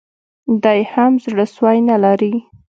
دی 0.63 0.79
هم 0.93 1.13
زړه 1.23 1.45
سوی 1.55 1.77
نه 1.89 1.97
لري 2.03 2.33